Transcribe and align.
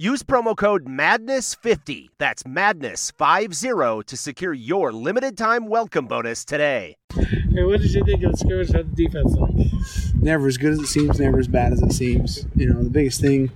Use 0.00 0.22
promo 0.22 0.56
code 0.56 0.84
MADNESS50, 0.84 2.10
that's 2.18 2.44
MADNESS50, 2.44 4.04
to 4.04 4.16
secure 4.16 4.52
your 4.52 4.92
limited 4.92 5.36
time 5.36 5.66
welcome 5.66 6.06
bonus 6.06 6.44
today. 6.44 6.94
Hey, 7.12 7.64
what 7.64 7.80
did 7.80 7.92
you 7.92 8.04
think 8.04 8.22
of 8.22 8.30
the 8.30 8.36
scrimmage? 8.36 8.70
How 8.70 8.82
the 8.82 8.94
defense 8.94 9.34
like? 9.34 10.22
Never 10.22 10.46
as 10.46 10.56
good 10.56 10.74
as 10.74 10.78
it 10.78 10.86
seems, 10.86 11.18
never 11.18 11.40
as 11.40 11.48
bad 11.48 11.72
as 11.72 11.82
it 11.82 11.92
seems. 11.92 12.46
You 12.54 12.72
know, 12.72 12.80
the 12.80 12.90
biggest 12.90 13.20
thing, 13.20 13.50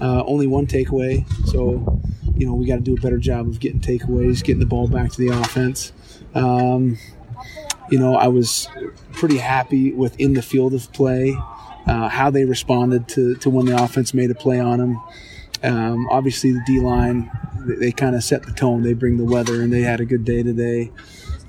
uh, 0.00 0.22
only 0.26 0.46
one 0.46 0.68
takeaway. 0.68 1.28
So, 1.48 2.00
you 2.36 2.46
know, 2.46 2.54
we 2.54 2.66
got 2.66 2.76
to 2.76 2.82
do 2.82 2.94
a 2.94 3.00
better 3.00 3.18
job 3.18 3.48
of 3.48 3.58
getting 3.58 3.80
takeaways, 3.80 4.44
getting 4.44 4.60
the 4.60 4.66
ball 4.66 4.86
back 4.86 5.10
to 5.10 5.18
the 5.18 5.30
offense. 5.30 5.92
Um, 6.36 6.98
you 7.90 7.98
know, 7.98 8.14
I 8.14 8.28
was 8.28 8.68
pretty 9.10 9.38
happy 9.38 9.90
with 9.92 10.20
in 10.20 10.34
the 10.34 10.42
field 10.42 10.72
of 10.72 10.92
play, 10.92 11.36
uh, 11.88 12.08
how 12.08 12.30
they 12.30 12.44
responded 12.44 13.08
to, 13.08 13.34
to 13.38 13.50
when 13.50 13.66
the 13.66 13.82
offense 13.82 14.14
made 14.14 14.30
a 14.30 14.36
play 14.36 14.60
on 14.60 14.78
them. 14.78 15.02
Um, 15.62 16.08
obviously, 16.08 16.52
the 16.52 16.62
D 16.66 16.80
line, 16.80 17.30
they, 17.66 17.74
they 17.74 17.92
kind 17.92 18.14
of 18.14 18.24
set 18.24 18.44
the 18.44 18.52
tone. 18.52 18.82
They 18.82 18.94
bring 18.94 19.16
the 19.16 19.24
weather, 19.24 19.62
and 19.62 19.72
they 19.72 19.82
had 19.82 20.00
a 20.00 20.04
good 20.04 20.24
day 20.24 20.42
today. 20.42 20.90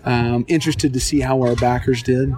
Um, 0.03 0.45
interested 0.47 0.93
to 0.93 0.99
see 0.99 1.19
how 1.19 1.41
our 1.41 1.55
backers 1.55 2.03
did. 2.03 2.33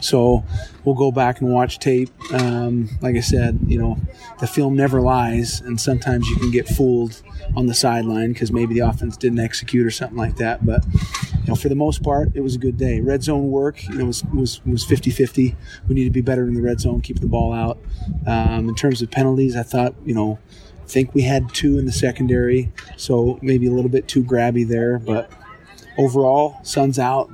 So 0.00 0.44
we'll 0.84 0.94
go 0.94 1.10
back 1.10 1.40
and 1.40 1.52
watch 1.52 1.78
tape. 1.78 2.10
Um, 2.32 2.88
like 3.00 3.16
I 3.16 3.20
said, 3.20 3.58
you 3.66 3.78
know, 3.78 3.98
the 4.40 4.46
film 4.46 4.76
never 4.76 5.00
lies, 5.00 5.60
and 5.60 5.80
sometimes 5.80 6.28
you 6.28 6.36
can 6.36 6.50
get 6.50 6.68
fooled 6.68 7.22
on 7.54 7.66
the 7.66 7.74
sideline 7.74 8.32
because 8.32 8.52
maybe 8.52 8.74
the 8.74 8.80
offense 8.80 9.16
didn't 9.16 9.38
execute 9.38 9.86
or 9.86 9.90
something 9.90 10.18
like 10.18 10.36
that. 10.36 10.66
But 10.66 10.84
you 10.94 11.48
know, 11.48 11.54
for 11.54 11.68
the 11.68 11.74
most 11.74 12.02
part, 12.02 12.30
it 12.34 12.40
was 12.40 12.54
a 12.54 12.58
good 12.58 12.76
day. 12.76 13.00
Red 13.00 13.22
zone 13.22 13.50
work, 13.50 13.82
you 13.84 13.96
know, 13.96 14.06
was 14.06 14.24
was 14.24 14.64
was 14.66 14.84
50-50. 14.84 15.54
We 15.88 15.94
need 15.94 16.04
to 16.04 16.10
be 16.10 16.20
better 16.20 16.46
in 16.46 16.54
the 16.54 16.62
red 16.62 16.80
zone, 16.80 17.00
keep 17.00 17.20
the 17.20 17.26
ball 17.26 17.52
out. 17.52 17.78
Um, 18.26 18.68
in 18.68 18.74
terms 18.74 19.00
of 19.00 19.10
penalties, 19.10 19.56
I 19.56 19.62
thought, 19.62 19.94
you 20.04 20.14
know, 20.14 20.38
think 20.86 21.14
we 21.14 21.22
had 21.22 21.52
two 21.52 21.78
in 21.78 21.86
the 21.86 21.92
secondary, 21.92 22.72
so 22.96 23.38
maybe 23.42 23.66
a 23.66 23.72
little 23.72 23.90
bit 23.90 24.08
too 24.08 24.22
grabby 24.22 24.66
there. 24.66 24.98
But 24.98 25.30
overall, 25.98 26.58
sun's 26.62 26.98
out, 26.98 27.30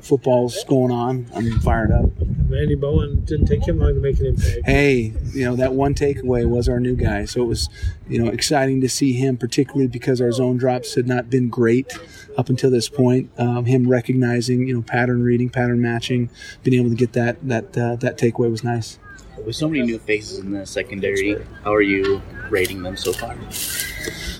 football's 0.00 0.64
going 0.64 0.90
on. 0.90 1.26
I'm 1.34 1.60
fired 1.60 1.92
up. 1.92 2.10
Manny 2.48 2.74
Bowen 2.74 3.24
didn't 3.24 3.46
take 3.46 3.66
him 3.66 3.78
long 3.78 3.94
to 3.94 4.00
make 4.00 4.20
an 4.20 4.26
impact. 4.26 4.58
Hey, 4.66 5.14
you 5.32 5.44
know 5.44 5.56
that 5.56 5.72
one 5.72 5.94
takeaway 5.94 6.46
was 6.48 6.68
our 6.68 6.80
new 6.80 6.94
guy, 6.94 7.24
so 7.24 7.42
it 7.42 7.46
was 7.46 7.68
you 8.08 8.22
know 8.22 8.30
exciting 8.30 8.80
to 8.82 8.88
see 8.88 9.14
him, 9.14 9.36
particularly 9.36 9.86
because 9.86 10.20
our 10.20 10.32
zone 10.32 10.56
drops 10.56 10.94
had 10.94 11.06
not 11.06 11.30
been 11.30 11.48
great 11.48 11.98
up 12.36 12.48
until 12.48 12.70
this 12.70 12.88
point. 12.88 13.30
Um, 13.38 13.64
him 13.64 13.88
recognizing 13.88 14.66
you 14.68 14.74
know 14.74 14.82
pattern 14.82 15.22
reading, 15.22 15.48
pattern 15.48 15.80
matching, 15.80 16.30
being 16.62 16.78
able 16.78 16.90
to 16.90 16.96
get 16.96 17.12
that 17.14 17.36
that 17.48 17.76
uh, 17.76 17.96
that 17.96 18.18
takeaway 18.18 18.50
was 18.50 18.62
nice. 18.62 18.98
With 19.44 19.56
so 19.56 19.68
many 19.68 19.82
new 19.82 19.98
faces 19.98 20.38
in 20.38 20.52
the 20.52 20.66
secondary, 20.66 21.36
how 21.64 21.74
are 21.74 21.82
you 21.82 22.22
rating 22.50 22.82
them 22.82 22.96
so 22.96 23.12
far? 23.12 23.36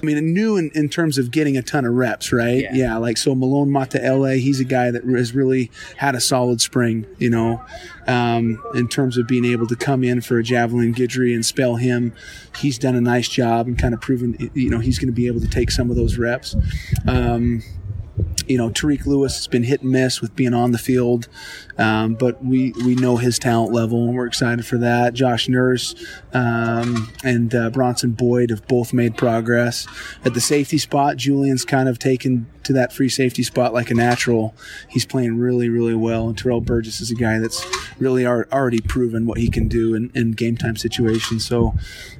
I 0.02 0.04
mean, 0.04 0.34
new 0.34 0.56
in, 0.56 0.70
in 0.74 0.88
terms 0.88 1.16
of 1.16 1.30
getting 1.30 1.56
a 1.56 1.62
ton 1.62 1.84
of 1.84 1.94
reps, 1.94 2.32
right? 2.32 2.66
Yeah. 2.72 2.96
like 2.96 3.16
so 3.16 3.34
Malone 3.34 3.68
Mataele, 3.68 4.40
he's 4.40 4.58
a 4.58 4.64
guy 4.64 4.90
that 4.90 5.04
has 5.04 5.32
really 5.32 5.70
had 5.96 6.16
a 6.16 6.20
solid 6.20 6.60
spring, 6.60 7.06
you 7.18 7.30
know, 7.30 7.64
um, 8.08 8.60
in 8.74 8.88
terms 8.88 9.16
of 9.16 9.28
being 9.28 9.44
able 9.44 9.66
to 9.68 9.76
come 9.76 10.02
in 10.02 10.20
for 10.20 10.38
a 10.38 10.42
Javelin 10.42 10.92
Guidry 10.92 11.34
and 11.34 11.46
spell 11.46 11.76
him. 11.76 12.12
He's 12.58 12.78
done 12.78 12.96
a 12.96 13.00
nice 13.00 13.28
job 13.28 13.68
and 13.68 13.78
kind 13.78 13.94
of 13.94 14.00
proven, 14.00 14.50
you 14.54 14.70
know, 14.70 14.80
he's 14.80 14.98
going 14.98 15.08
to 15.08 15.12
be 15.12 15.28
able 15.28 15.40
to 15.40 15.48
take 15.48 15.70
some 15.70 15.88
of 15.88 15.96
those 15.96 16.18
reps. 16.18 16.56
Um, 17.06 17.62
you 18.48 18.58
know, 18.58 18.70
Tareke 18.70 19.06
Lewis 19.06 19.36
has 19.36 19.46
been 19.46 19.64
hit 19.64 19.82
and 19.82 19.90
miss 19.90 20.20
with 20.20 20.34
being 20.36 20.54
on 20.54 20.72
the 20.72 20.78
field, 20.78 21.28
um, 21.78 22.14
but 22.14 22.44
we, 22.44 22.72
we 22.84 22.94
know 22.94 23.16
his 23.16 23.38
talent 23.38 23.72
level 23.72 24.06
and 24.06 24.16
we're 24.16 24.26
excited 24.26 24.66
for 24.66 24.78
that. 24.78 25.14
Josh 25.14 25.48
Nurse 25.48 25.94
um, 26.32 27.10
and 27.24 27.54
uh, 27.54 27.70
Bronson 27.70 28.12
Boyd 28.12 28.50
have 28.50 28.66
both 28.66 28.92
made 28.92 29.16
progress. 29.16 29.86
At 30.24 30.34
the 30.34 30.40
safety 30.40 30.78
spot, 30.78 31.16
Julian's 31.16 31.64
kind 31.64 31.88
of 31.88 31.98
taken 31.98 32.46
to 32.64 32.72
that 32.74 32.92
free 32.92 33.08
safety 33.08 33.42
spot 33.42 33.72
like 33.72 33.90
a 33.90 33.94
natural. 33.94 34.54
He's 34.88 35.04
playing 35.04 35.38
really, 35.38 35.68
really 35.68 35.94
well. 35.94 36.28
And 36.28 36.36
Terrell 36.36 36.60
Burgess 36.60 37.00
is 37.00 37.10
a 37.10 37.14
guy 37.14 37.38
that's 37.38 37.64
really 37.98 38.24
ar- 38.26 38.48
already 38.52 38.80
proven 38.80 39.26
what 39.26 39.38
he 39.38 39.48
can 39.48 39.68
do 39.68 39.94
in, 39.94 40.10
in 40.14 40.32
game 40.32 40.56
time 40.56 40.76
situations. 40.76 41.44
So 41.44 41.74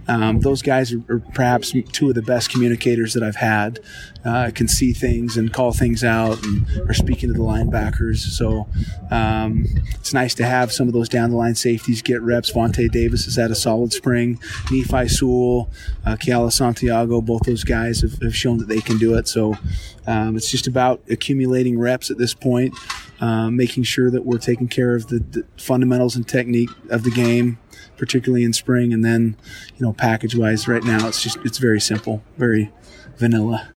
um, 0.09 0.41
those 0.41 0.63
guys 0.63 0.93
are, 0.93 1.03
are 1.09 1.21
perhaps 1.33 1.73
two 1.93 2.09
of 2.09 2.15
the 2.15 2.23
best 2.23 2.51
communicators 2.51 3.15
that 3.15 3.23
I've 3.23 3.37
had. 3.37 3.81
Uh, 4.25 4.53
can 4.55 4.69
see 4.69 4.93
things 4.93 5.37
and 5.37 5.53
call 5.53 5.73
things 5.73 6.05
out 6.05 6.41
and 6.45 6.65
are 6.89 6.95
speaking 6.95 7.29
to 7.29 7.33
the 7.33 7.45
linebackers. 7.45 8.19
So 8.19 8.69
um, 9.11 9.67
it's 9.95 10.15
nice 10.15 10.33
to 10.35 10.45
have 10.45 10.73
some 10.73 10.87
of 10.87 10.95
those 10.95 11.09
down 11.09 11.31
the 11.31 11.37
line 11.37 11.57
safeties 11.57 12.03
get 12.03 12.23
reps. 12.23 12.53
Vonte 12.53 12.89
Davis 12.91 13.25
has 13.25 13.35
had 13.35 13.51
a 13.51 13.57
solid 13.57 13.93
spring. 13.93 14.39
Nephi 14.71 15.09
Sewell, 15.09 15.71
uh, 16.07 16.17
Santiago, 16.51 17.21
both 17.21 17.43
those 17.43 17.65
guys 17.65 18.03
have, 18.03 18.23
have 18.23 18.37
shown 18.37 18.59
that 18.59 18.69
they 18.69 18.81
can 18.81 18.97
do 18.97 19.17
it. 19.17 19.27
So 19.27 19.57
um, 20.33 20.37
it's 20.37 20.51
just 20.51 20.67
about 20.67 21.03
accumulating 21.11 21.79
reps 21.79 22.11
at 22.11 22.17
this 22.17 22.33
point, 22.33 22.75
uh, 23.21 23.51
making 23.51 23.83
sure 23.83 24.11
that 24.11 24.25
we're 24.25 24.39
taking 24.39 24.67
care 24.67 24.95
of 24.95 25.09
the, 25.09 25.19
the 25.19 25.45
fundamentals 25.59 26.17
and 26.17 26.27
technique 26.27 26.71
of 26.89 27.05
the 27.05 27.11
game, 27.11 27.59
particularly 27.99 28.45
in 28.45 28.53
spring. 28.53 28.93
And 28.93 29.05
then, 29.05 29.37
you 29.77 29.85
know, 29.85 29.93
package 29.93 30.35
wise, 30.35 30.67
right 30.67 30.83
now 30.83 31.07
it's 31.07 31.23
just 31.23 31.37
it's 31.45 31.59
very 31.59 31.81
simple, 31.81 32.23
very 32.39 32.73
vanilla. 33.19 33.69